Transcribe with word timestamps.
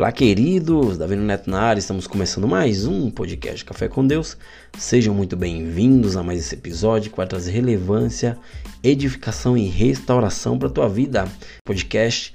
Olá, 0.00 0.10
queridos, 0.10 0.96
Davi 0.96 1.14
Neto 1.14 1.50
na 1.50 1.60
área, 1.60 1.78
estamos 1.78 2.06
começando 2.06 2.48
mais 2.48 2.86
um 2.86 3.10
podcast 3.10 3.62
Café 3.62 3.86
com 3.86 4.06
Deus. 4.06 4.34
Sejam 4.78 5.14
muito 5.14 5.36
bem-vindos 5.36 6.16
a 6.16 6.22
mais 6.22 6.40
esse 6.40 6.54
episódio 6.54 7.10
que 7.10 7.18
vai 7.18 7.26
trazer 7.26 7.50
relevância, 7.50 8.38
edificação 8.82 9.58
e 9.58 9.68
restauração 9.68 10.58
para 10.58 10.68
a 10.68 10.72
tua 10.72 10.88
vida. 10.88 11.28
Podcast 11.66 12.32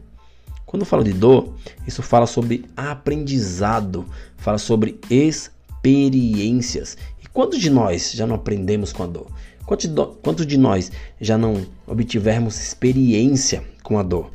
Quando 0.64 0.82
eu 0.82 0.86
falo 0.86 1.04
de 1.04 1.12
dor, 1.12 1.54
isso 1.86 2.02
fala 2.02 2.26
sobre 2.26 2.64
aprendizado, 2.76 4.06
fala 4.36 4.58
sobre 4.58 4.98
experiências. 5.08 6.96
E 7.22 7.28
quantos 7.28 7.60
de 7.60 7.70
nós 7.70 8.12
já 8.12 8.26
não 8.26 8.34
aprendemos 8.34 8.92
com 8.92 9.04
a 9.04 9.06
dor? 9.06 9.26
Quantos 9.66 10.46
de 10.46 10.58
nós 10.58 10.92
já 11.20 11.38
não 11.38 11.66
obtivermos 11.86 12.60
experiência 12.60 13.64
com 13.82 13.98
a 13.98 14.02
dor? 14.02 14.30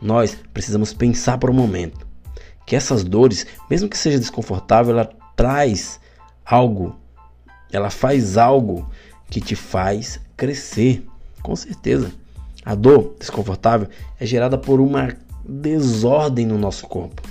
Nós 0.00 0.36
precisamos 0.52 0.92
pensar 0.92 1.38
por 1.38 1.50
um 1.50 1.54
momento 1.54 2.06
que 2.64 2.76
essas 2.76 3.02
dores, 3.02 3.46
mesmo 3.70 3.88
que 3.88 3.96
seja 3.96 4.18
desconfortável, 4.18 4.92
ela 4.92 5.10
traz 5.34 6.00
algo, 6.44 6.96
ela 7.72 7.90
faz 7.90 8.36
algo 8.36 8.88
que 9.30 9.40
te 9.40 9.56
faz 9.56 10.20
crescer, 10.36 11.06
com 11.42 11.54
certeza. 11.54 12.12
A 12.64 12.74
dor 12.74 13.14
desconfortável 13.18 13.88
é 14.18 14.26
gerada 14.26 14.58
por 14.58 14.80
uma 14.80 15.16
desordem 15.48 16.46
no 16.46 16.58
nosso 16.58 16.86
corpo. 16.86 17.22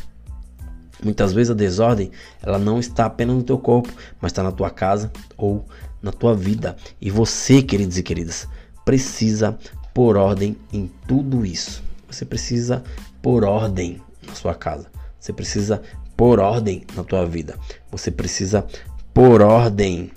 Muitas 1.03 1.33
vezes 1.33 1.51
a 1.51 1.53
desordem 1.53 2.11
ela 2.41 2.57
não 2.57 2.79
está 2.79 3.05
apenas 3.05 3.35
no 3.35 3.43
teu 3.43 3.57
corpo, 3.57 3.91
mas 4.21 4.31
está 4.31 4.41
na 4.41 4.51
tua 4.51 4.69
casa 4.69 5.11
ou 5.37 5.65
na 6.05 6.11
tua 6.11 6.35
vida. 6.35 6.77
E 7.01 7.09
você, 7.09 7.63
queridos 7.63 7.97
e 7.97 8.03
queridas, 8.03 8.47
precisa 8.85 9.57
pôr 9.91 10.15
ordem 10.15 10.55
em 10.71 10.89
tudo 11.07 11.43
isso. 11.43 11.83
Você 12.07 12.23
precisa 12.23 12.83
pôr 13.23 13.43
ordem 13.43 13.99
na 14.25 14.35
sua 14.35 14.53
casa. 14.53 14.87
Você 15.19 15.33
precisa 15.33 15.81
pôr 16.15 16.39
ordem 16.39 16.83
na 16.95 17.03
tua 17.03 17.25
vida. 17.25 17.57
Você 17.89 18.11
precisa 18.11 18.65
pôr 19.11 19.41
ordem 19.41 20.11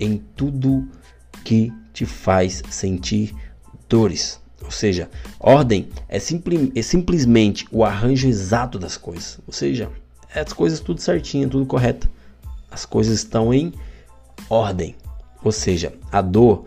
em 0.00 0.16
tudo 0.34 0.88
que 1.44 1.70
te 1.92 2.06
faz 2.06 2.62
sentir 2.70 3.34
dores. 3.86 4.40
Ou 4.62 4.70
seja, 4.70 5.10
ordem 5.38 5.90
é, 6.08 6.18
simpli 6.18 6.72
é 6.74 6.80
simplesmente 6.80 7.66
o 7.70 7.84
arranjo 7.84 8.26
exato 8.26 8.78
das 8.78 8.96
coisas. 8.96 9.38
Ou 9.46 9.52
seja, 9.52 9.90
é 10.34 10.40
as 10.40 10.52
coisas 10.54 10.80
tudo 10.80 11.02
certinho, 11.02 11.50
tudo 11.50 11.66
correto. 11.66 12.08
As 12.70 12.86
coisas 12.86 13.18
estão 13.18 13.52
em 13.52 13.72
ordem. 14.48 14.94
Ou 15.42 15.52
seja, 15.52 15.92
a 16.10 16.20
dor 16.20 16.66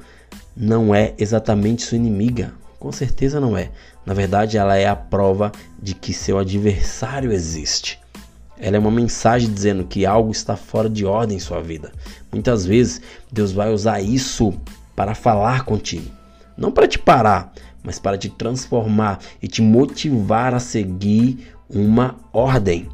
não 0.56 0.94
é 0.94 1.14
exatamente 1.18 1.84
sua 1.84 1.98
inimiga. 1.98 2.54
Com 2.80 2.92
certeza 2.92 3.40
não 3.40 3.58
é. 3.58 3.70
Na 4.06 4.14
verdade, 4.14 4.58
ela 4.58 4.76
é 4.76 4.88
a 4.88 4.96
prova 4.96 5.52
de 5.82 5.94
que 5.94 6.14
seu 6.14 6.38
adversário 6.38 7.32
existe. 7.32 8.00
Ela 8.58 8.78
é 8.78 8.80
uma 8.80 8.92
mensagem 8.92 9.52
dizendo 9.52 9.84
que 9.86 10.06
algo 10.06 10.32
está 10.32 10.56
fora 10.56 10.90
de 10.90 11.06
ordem 11.06 11.38
em 11.38 11.40
sua 11.40 11.62
vida. 11.62 11.92
Muitas 12.32 12.66
vezes, 12.66 13.02
Deus 13.32 13.52
vai 13.52 13.72
usar 13.74 14.02
isso 14.02 14.54
para 14.96 15.16
falar 15.16 15.66
contigo. 15.66 16.12
Não 16.56 16.72
para 16.72 16.88
te 16.88 17.00
parar, 17.00 17.54
mas 17.84 17.98
para 17.98 18.18
te 18.18 18.30
transformar 18.30 19.20
e 19.42 19.48
te 19.48 19.62
motivar 19.62 20.54
a 20.54 20.60
seguir 20.60 21.54
uma 21.70 22.16
ordem. 22.32 22.88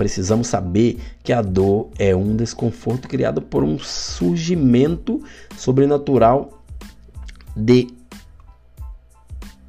Precisamos 0.00 0.46
saber 0.46 0.98
que 1.22 1.30
a 1.30 1.42
dor 1.42 1.90
é 1.98 2.16
um 2.16 2.34
desconforto 2.34 3.06
criado 3.06 3.42
por 3.42 3.62
um 3.62 3.78
surgimento 3.78 5.22
sobrenatural 5.58 6.64
de 7.54 7.86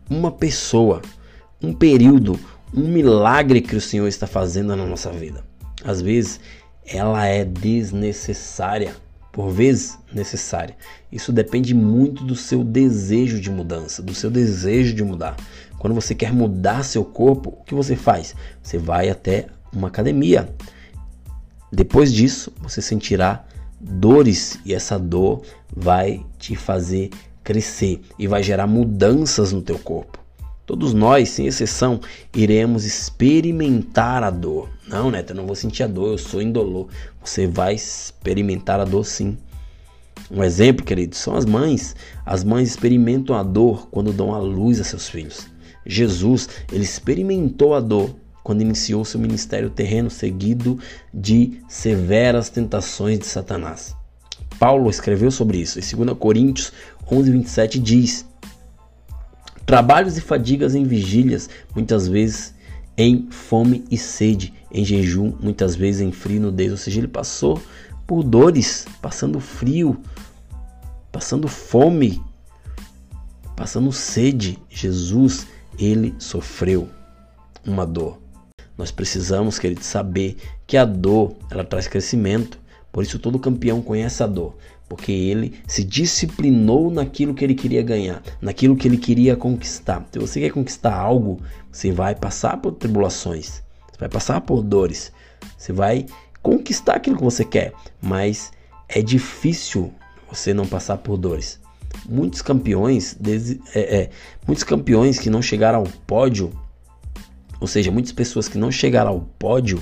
uma 0.10 0.32
pessoa, 0.32 1.02
um 1.62 1.74
período, 1.74 2.40
um 2.74 2.88
milagre 2.88 3.60
que 3.60 3.76
o 3.76 3.82
Senhor 3.82 4.08
está 4.08 4.26
fazendo 4.26 4.74
na 4.74 4.86
nossa 4.86 5.12
vida. 5.12 5.44
Às 5.84 6.02
vezes, 6.02 6.40
ela 6.86 7.26
é 7.26 7.44
desnecessária, 7.44 8.96
por 9.34 9.50
vezes 9.50 10.00
necessária. 10.14 10.78
Isso 11.12 11.34
depende 11.34 11.74
muito 11.74 12.24
do 12.24 12.38
seu 12.38 12.64
desejo 12.64 13.38
de 13.42 13.50
mudança, 13.50 14.02
do 14.02 14.14
seu 14.14 14.32
desejo 14.32 14.94
de 14.96 15.04
mudar. 15.04 15.36
Quando 15.78 15.94
você 15.94 16.16
quer 16.16 16.32
mudar 16.32 16.86
seu 16.86 17.04
corpo, 17.04 17.50
o 17.50 17.66
que 17.66 17.76
você 17.76 17.98
faz? 17.98 18.34
Você 18.64 18.78
vai 18.78 19.10
até 19.10 19.48
uma 19.74 19.88
academia. 19.88 20.54
Depois 21.72 22.14
disso, 22.14 22.52
você 22.62 22.82
sentirá 22.82 23.46
dores 23.80 24.60
e 24.66 24.74
essa 24.74 25.00
dor 25.00 25.42
vai 25.76 26.26
te 26.38 26.56
fazer 26.56 27.10
crescer 27.44 28.02
e 28.20 28.28
vai 28.28 28.44
gerar 28.44 28.68
mudanças 28.68 29.52
no 29.52 29.62
teu 29.62 29.80
corpo. 29.80 30.20
Todos 30.66 30.94
nós, 30.94 31.30
sem 31.30 31.48
exceção, 31.48 32.00
iremos 32.36 32.86
experimentar 32.86 34.24
a 34.24 34.30
dor. 34.30 34.70
Não, 34.88 35.10
Neto, 35.10 35.32
eu 35.32 35.36
não 35.36 35.46
vou 35.46 35.56
sentir 35.56 35.84
a 35.84 35.88
dor, 35.88 36.12
eu 36.12 36.18
sou 36.18 36.42
indolor. 36.42 36.88
Você 37.24 37.48
vai 37.48 37.74
experimentar 37.74 38.80
a 38.80 38.86
dor 38.86 39.06
sim. 39.06 39.38
Um 40.30 40.44
exemplo, 40.44 40.86
querido, 40.86 41.16
são 41.16 41.36
as 41.36 41.46
mães. 41.46 41.96
As 42.26 42.44
mães 42.44 42.70
experimentam 42.70 43.36
a 43.36 43.44
dor 43.44 43.88
quando 43.90 44.14
dão 44.14 44.34
a 44.34 44.40
luz 44.40 44.80
a 44.80 44.84
seus 44.84 45.10
filhos. 45.10 45.48
Jesus, 45.86 46.48
ele 46.72 46.84
experimentou 46.84 47.74
a 47.74 47.80
dor 47.80 48.16
quando 48.44 48.62
iniciou 48.62 49.06
seu 49.06 49.20
ministério 49.20 49.70
terreno, 49.70 50.10
seguido 50.10 50.80
de 51.14 51.62
severas 51.68 52.50
tentações 52.50 53.20
de 53.20 53.26
Satanás. 53.26 53.96
Paulo 54.60 54.90
escreveu 54.90 55.32
sobre 55.32 55.58
isso. 55.58 55.80
Em 55.80 56.06
2 56.06 56.18
Coríntios 56.18 56.72
11, 57.12 57.32
27 57.32 57.80
diz: 57.80 58.26
Trabalhos 59.66 60.18
e 60.18 60.22
fadigas 60.22 60.76
em 60.76 60.84
vigílias, 60.84 61.50
muitas 61.76 62.08
vezes 62.08 62.54
em 62.98 63.28
fome 63.32 63.84
e 63.90 63.98
sede, 63.98 64.54
em 64.72 64.86
jejum, 64.86 65.34
muitas 65.40 65.76
vezes 65.76 66.02
em 66.02 66.12
frio 66.12 66.38
e 66.38 66.40
nudez. 66.40 66.72
Ou 66.72 66.78
seja, 66.78 67.00
ele 67.00 67.08
passou 67.08 67.62
por 68.06 68.24
dores, 68.24 68.86
passando 69.02 69.40
frio, 69.40 70.00
passando 71.12 71.48
fome, 71.48 72.22
passando 73.56 73.92
sede. 73.92 74.60
Jesus, 74.70 75.48
ele 75.80 76.14
sofreu 76.20 76.88
uma 77.66 77.86
dor. 77.86 78.21
Nós 78.82 78.90
precisamos, 78.90 79.60
querido, 79.60 79.84
saber 79.84 80.38
que 80.66 80.76
a 80.76 80.86
dor, 80.86 81.36
ela 81.52 81.64
traz 81.64 81.88
crescimento. 81.88 82.58
Por 82.92 83.04
isso 83.04 83.20
todo 83.20 83.38
campeão 83.38 83.80
conhece 83.80 84.24
a 84.24 84.26
dor, 84.26 84.58
porque 84.90 85.12
ele 85.12 85.54
se 85.68 85.84
disciplinou 85.84 86.90
naquilo 86.90 87.36
que 87.36 87.46
ele 87.46 87.54
queria 87.54 87.84
ganhar, 87.84 88.24
naquilo 88.42 88.76
que 88.76 88.88
ele 88.88 88.98
queria 88.98 89.36
conquistar. 89.36 90.04
Se 90.12 90.18
você 90.18 90.40
quer 90.40 90.50
conquistar 90.50 90.96
algo, 90.96 91.40
você 91.72 91.92
vai 91.92 92.16
passar 92.16 92.58
por 92.58 92.72
tribulações, 92.72 93.62
você 93.92 94.00
vai 94.00 94.10
passar 94.10 94.42
por 94.42 94.64
dores, 94.64 95.12
você 95.56 95.72
vai 95.72 96.08
conquistar 96.42 96.96
aquilo 96.96 97.18
que 97.18 97.24
você 97.24 97.46
quer, 97.46 97.74
mas 98.02 98.52
é 98.90 99.00
difícil 99.00 99.94
você 100.28 100.56
não 100.56 100.66
passar 100.66 100.98
por 100.98 101.18
dores. 101.18 101.60
Muitos 102.10 102.42
campeões, 102.42 103.16
é, 103.76 103.80
é, 103.80 104.10
muitos 104.48 104.64
campeões 104.64 105.20
que 105.20 105.30
não 105.30 105.40
chegaram 105.40 105.82
ao 105.82 105.88
pódio 106.08 106.52
ou 107.62 107.68
seja, 107.68 107.92
muitas 107.92 108.12
pessoas 108.12 108.50
que 108.50 108.58
não 108.58 108.72
chegaram 108.72 109.12
ao 109.12 109.22
pódio, 109.22 109.82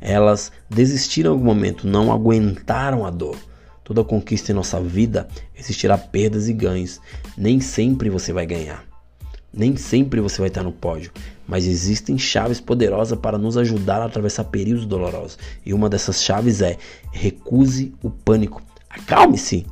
elas 0.00 0.52
desistiram 0.70 1.30
em 1.30 1.34
algum 1.34 1.44
momento, 1.44 1.86
não 1.86 2.12
aguentaram 2.12 3.04
a 3.04 3.10
dor. 3.10 3.36
Toda 3.82 4.04
conquista 4.04 4.52
em 4.52 4.54
nossa 4.54 4.80
vida 4.80 5.26
existirá 5.54 5.98
perdas 5.98 6.48
e 6.48 6.52
ganhos. 6.52 7.00
Nem 7.36 7.60
sempre 7.60 8.08
você 8.08 8.32
vai 8.32 8.46
ganhar. 8.46 8.84
Nem 9.52 9.76
sempre 9.76 10.20
você 10.20 10.38
vai 10.38 10.48
estar 10.48 10.62
no 10.62 10.70
pódio, 10.70 11.10
mas 11.48 11.66
existem 11.66 12.18
chaves 12.18 12.60
poderosas 12.60 13.18
para 13.18 13.38
nos 13.38 13.56
ajudar 13.56 14.02
a 14.02 14.04
atravessar 14.04 14.44
períodos 14.44 14.86
dolorosos. 14.86 15.38
E 15.64 15.74
uma 15.74 15.88
dessas 15.88 16.22
chaves 16.22 16.60
é 16.60 16.76
recuse 17.10 17.92
o 18.02 18.10
pânico. 18.10 18.62
Acalme-se. 18.88 19.66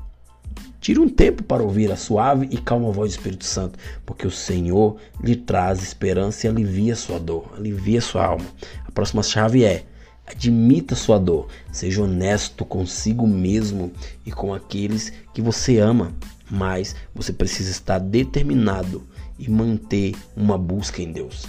Tire 0.84 1.00
um 1.00 1.08
tempo 1.08 1.42
para 1.42 1.62
ouvir 1.62 1.90
a 1.90 1.96
suave 1.96 2.46
e 2.50 2.58
calma 2.58 2.92
voz 2.92 3.12
do 3.12 3.16
Espírito 3.16 3.46
Santo, 3.46 3.78
porque 4.04 4.26
o 4.26 4.30
Senhor 4.30 4.98
lhe 5.18 5.34
traz 5.34 5.82
esperança 5.82 6.46
e 6.46 6.50
alivia 6.50 6.94
sua 6.94 7.18
dor, 7.18 7.54
alivia 7.56 8.02
sua 8.02 8.26
alma. 8.26 8.44
A 8.86 8.90
próxima 8.90 9.22
chave 9.22 9.64
é: 9.64 9.86
admita 10.26 10.94
sua 10.94 11.18
dor, 11.18 11.48
seja 11.72 12.02
honesto 12.02 12.66
consigo 12.66 13.26
mesmo 13.26 13.92
e 14.26 14.30
com 14.30 14.52
aqueles 14.52 15.10
que 15.32 15.40
você 15.40 15.78
ama. 15.78 16.12
mas 16.50 16.94
você 17.14 17.32
precisa 17.32 17.70
estar 17.70 17.98
determinado 17.98 19.02
e 19.38 19.48
manter 19.48 20.14
uma 20.36 20.58
busca 20.58 21.00
em 21.00 21.10
Deus. 21.10 21.46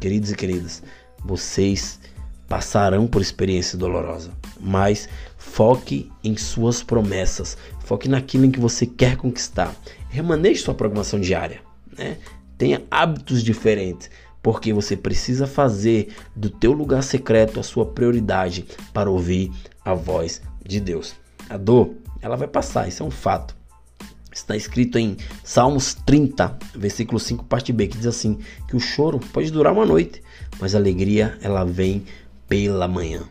Queridos 0.00 0.30
e 0.30 0.36
queridas, 0.36 0.84
vocês 1.24 1.98
passarão 2.48 3.08
por 3.08 3.20
experiência 3.20 3.76
dolorosa, 3.76 4.30
mas 4.60 5.08
foque 5.42 6.10
em 6.22 6.36
suas 6.36 6.82
promessas, 6.82 7.58
foque 7.80 8.08
naquilo 8.08 8.44
em 8.46 8.50
que 8.50 8.60
você 8.60 8.86
quer 8.86 9.16
conquistar. 9.16 9.74
Remaneje 10.08 10.62
sua 10.62 10.72
programação 10.72 11.20
diária, 11.20 11.60
né? 11.98 12.16
Tenha 12.56 12.82
hábitos 12.90 13.42
diferentes, 13.42 14.08
porque 14.40 14.72
você 14.72 14.96
precisa 14.96 15.46
fazer 15.46 16.14
do 16.34 16.48
teu 16.48 16.72
lugar 16.72 17.02
secreto 17.02 17.58
a 17.58 17.62
sua 17.62 17.84
prioridade 17.84 18.64
para 18.94 19.10
ouvir 19.10 19.52
a 19.84 19.92
voz 19.92 20.40
de 20.64 20.80
Deus. 20.80 21.14
A 21.50 21.56
dor, 21.56 21.90
ela 22.22 22.36
vai 22.36 22.48
passar, 22.48 22.88
isso 22.88 23.02
é 23.02 23.06
um 23.06 23.10
fato. 23.10 23.54
Está 24.32 24.56
escrito 24.56 24.96
em 24.96 25.16
Salmos 25.44 25.92
30, 25.92 26.56
versículo 26.74 27.18
5, 27.18 27.44
parte 27.44 27.72
B, 27.72 27.88
que 27.88 27.98
diz 27.98 28.06
assim: 28.06 28.38
que 28.68 28.76
o 28.76 28.80
choro 28.80 29.18
pode 29.32 29.50
durar 29.50 29.72
uma 29.72 29.84
noite, 29.84 30.22
mas 30.58 30.74
a 30.74 30.78
alegria 30.78 31.36
ela 31.42 31.64
vem 31.64 32.04
pela 32.48 32.88
manhã. 32.88 33.24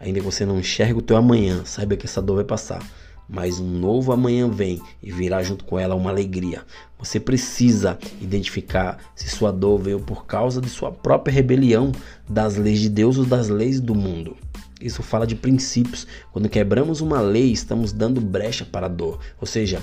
Ainda 0.00 0.20
que 0.20 0.24
você 0.24 0.46
não 0.46 0.58
enxergue 0.58 0.98
o 0.98 1.02
teu 1.02 1.16
amanhã, 1.16 1.62
saiba 1.64 1.96
que 1.96 2.06
essa 2.06 2.22
dor 2.22 2.36
vai 2.36 2.44
passar. 2.44 2.82
Mas 3.28 3.60
um 3.60 3.68
novo 3.68 4.10
amanhã 4.10 4.48
vem 4.48 4.80
e 5.02 5.12
virá 5.12 5.42
junto 5.42 5.64
com 5.64 5.78
ela 5.78 5.94
uma 5.94 6.08
alegria. 6.08 6.62
Você 6.98 7.20
precisa 7.20 7.98
identificar 8.20 8.98
se 9.14 9.28
sua 9.28 9.52
dor 9.52 9.78
veio 9.78 10.00
por 10.00 10.24
causa 10.24 10.60
de 10.60 10.68
sua 10.70 10.90
própria 10.90 11.32
rebelião 11.32 11.92
das 12.28 12.56
leis 12.56 12.80
de 12.80 12.88
Deus 12.88 13.18
ou 13.18 13.26
das 13.26 13.48
leis 13.48 13.80
do 13.80 13.94
mundo. 13.94 14.34
Isso 14.80 15.02
fala 15.02 15.26
de 15.26 15.34
princípios. 15.34 16.06
Quando 16.32 16.48
quebramos 16.48 17.00
uma 17.00 17.20
lei, 17.20 17.52
estamos 17.52 17.92
dando 17.92 18.20
brecha 18.20 18.64
para 18.64 18.86
a 18.86 18.88
dor. 18.88 19.18
Ou 19.40 19.46
seja, 19.46 19.82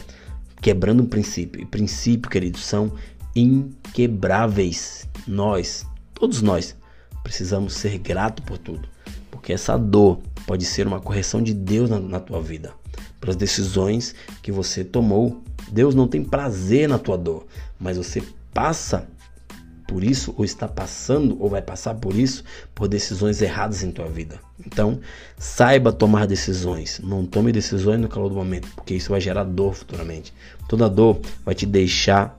quebrando 0.62 1.04
um 1.04 1.06
princípio. 1.06 1.62
E 1.62 1.66
princípio, 1.66 2.32
queridos, 2.32 2.64
são 2.64 2.94
inquebráveis. 3.36 5.08
Nós, 5.28 5.86
todos 6.14 6.42
nós, 6.42 6.76
precisamos 7.24 7.74
ser 7.74 7.98
gratos 8.00 8.44
por 8.46 8.58
tudo. 8.58 8.95
Porque 9.46 9.54
essa 9.54 9.78
dor 9.78 10.22
pode 10.48 10.66
ser 10.66 10.88
uma 10.88 11.00
correção 11.00 11.40
de 11.40 11.54
Deus 11.54 11.88
na, 11.88 12.00
na 12.00 12.20
tua 12.20 12.42
vida. 12.42 12.74
Pelas 13.22 13.36
decisões 13.36 14.16
que 14.42 14.52
você 14.52 14.84
tomou. 14.84 15.40
Deus 15.72 15.94
não 15.94 16.08
tem 16.08 16.24
prazer 16.24 16.90
na 16.90 16.98
tua 16.98 17.16
dor, 17.16 17.46
mas 17.80 17.96
você 17.96 18.24
passa 18.52 19.08
por 19.88 20.04
isso, 20.04 20.34
ou 20.36 20.44
está 20.44 20.68
passando, 20.68 21.40
ou 21.40 21.48
vai 21.48 21.62
passar 21.62 21.94
por 21.94 22.16
isso, 22.16 22.44
por 22.74 22.88
decisões 22.88 23.40
erradas 23.40 23.84
em 23.84 23.92
tua 23.92 24.08
vida. 24.08 24.40
Então, 24.66 25.00
saiba 25.38 25.94
tomar 25.94 26.26
decisões. 26.26 27.00
Não 27.04 27.24
tome 27.24 27.52
decisões 27.52 28.02
no 28.02 28.10
calor 28.10 28.30
do 28.30 28.36
momento, 28.36 28.68
porque 28.76 28.96
isso 28.96 29.12
vai 29.12 29.22
gerar 29.22 29.44
dor 29.44 29.76
futuramente. 29.76 30.34
Toda 30.68 30.90
dor 30.90 31.22
vai 31.46 31.54
te 31.54 31.68
deixar 31.68 32.36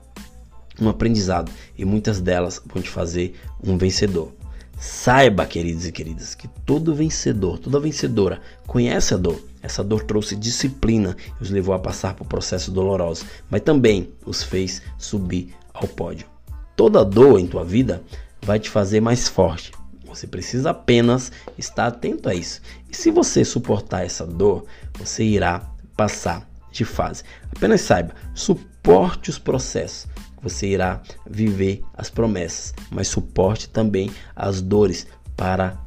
um 0.81 0.89
aprendizado 0.89 1.49
e 1.77 1.85
muitas 1.85 2.19
delas 2.19 2.61
vão 2.65 2.83
te 2.83 2.89
fazer 2.89 3.33
um 3.63 3.77
vencedor. 3.77 4.36
Saiba, 4.79 5.45
queridos 5.45 5.87
e 5.87 5.91
queridas, 5.91 6.35
que 6.35 6.47
todo 6.47 6.93
vencedor, 6.93 7.57
toda 7.57 7.79
vencedora 7.79 8.39
conhece 8.67 9.13
a 9.13 9.17
dor. 9.17 9.41
Essa 9.61 9.83
dor 9.83 10.03
trouxe 10.03 10.35
disciplina 10.35 11.17
e 11.39 11.43
os 11.43 11.49
levou 11.49 11.73
a 11.73 11.79
passar 11.79 12.13
por 12.13 12.27
processos 12.27 12.71
dolorosos, 12.71 13.25
mas 13.49 13.61
também 13.61 14.11
os 14.23 14.43
fez 14.43 14.81
subir 14.97 15.55
ao 15.73 15.87
pódio. 15.87 16.27
Toda 16.75 17.03
dor 17.03 17.39
em 17.39 17.47
tua 17.47 17.65
vida 17.65 18.03
vai 18.41 18.59
te 18.59 18.69
fazer 18.69 19.01
mais 19.01 19.27
forte. 19.27 19.71
Você 20.05 20.27
precisa 20.27 20.69
apenas 20.69 21.31
estar 21.57 21.87
atento 21.87 22.29
a 22.29 22.35
isso. 22.35 22.61
E 22.89 22.95
se 22.95 23.09
você 23.09 23.43
suportar 23.43 24.05
essa 24.05 24.25
dor, 24.25 24.65
você 24.93 25.23
irá 25.23 25.69
passar 25.95 26.47
de 26.71 26.85
fase. 26.85 27.23
Apenas 27.55 27.81
saiba, 27.81 28.13
suporte 28.35 29.31
os 29.31 29.39
processos. 29.39 30.07
Você 30.41 30.67
irá 30.67 31.01
viver 31.29 31.81
as 31.93 32.09
promessas, 32.09 32.73
mas 32.91 33.07
suporte 33.07 33.69
também 33.69 34.11
as 34.35 34.61
dores 34.61 35.07
para 35.35 35.77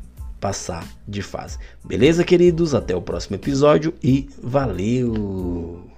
passar 0.41 0.87
de 1.07 1.23
fase. 1.23 1.59
Beleza, 1.85 2.25
queridos? 2.25 2.75
Até 2.75 2.97
o 2.97 3.03
próximo 3.03 3.37
episódio 3.37 3.95
e 4.03 4.29
valeu! 4.43 5.90